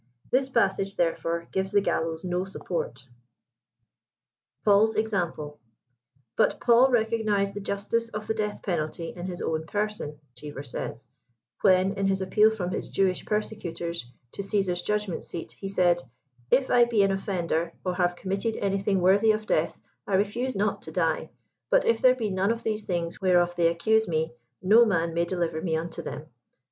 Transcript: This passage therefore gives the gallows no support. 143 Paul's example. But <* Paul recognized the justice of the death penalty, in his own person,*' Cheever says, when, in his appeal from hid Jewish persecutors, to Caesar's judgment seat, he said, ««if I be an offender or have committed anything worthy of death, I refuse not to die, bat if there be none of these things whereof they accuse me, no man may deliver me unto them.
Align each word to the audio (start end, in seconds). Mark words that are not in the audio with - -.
This 0.31 0.49
passage 0.49 0.95
therefore 0.95 1.47
gives 1.51 1.71
the 1.71 1.79
gallows 1.79 2.23
no 2.23 2.43
support. 2.43 3.03
143 4.63 4.63
Paul's 4.65 4.95
example. 4.95 5.59
But 6.35 6.59
<* 6.59 6.59
Paul 6.59 6.89
recognized 6.89 7.53
the 7.53 7.59
justice 7.59 8.09
of 8.09 8.25
the 8.25 8.33
death 8.33 8.63
penalty, 8.63 9.13
in 9.15 9.27
his 9.27 9.43
own 9.43 9.67
person,*' 9.67 10.17
Cheever 10.35 10.63
says, 10.63 11.07
when, 11.61 11.93
in 11.93 12.07
his 12.07 12.19
appeal 12.19 12.49
from 12.49 12.71
hid 12.71 12.91
Jewish 12.91 13.23
persecutors, 13.27 14.03
to 14.31 14.41
Caesar's 14.41 14.81
judgment 14.81 15.23
seat, 15.23 15.51
he 15.51 15.67
said, 15.67 16.01
««if 16.59 16.71
I 16.71 16.85
be 16.85 17.03
an 17.03 17.11
offender 17.11 17.73
or 17.85 17.93
have 17.93 18.15
committed 18.15 18.57
anything 18.57 19.01
worthy 19.01 19.31
of 19.31 19.45
death, 19.45 19.79
I 20.07 20.15
refuse 20.15 20.55
not 20.55 20.81
to 20.81 20.91
die, 20.91 21.29
bat 21.69 21.85
if 21.85 22.01
there 22.01 22.15
be 22.15 22.31
none 22.31 22.49
of 22.49 22.63
these 22.63 22.85
things 22.85 23.21
whereof 23.21 23.55
they 23.55 23.67
accuse 23.67 24.07
me, 24.07 24.33
no 24.63 24.83
man 24.83 25.13
may 25.13 25.25
deliver 25.25 25.61
me 25.61 25.75
unto 25.77 26.01
them. 26.01 26.25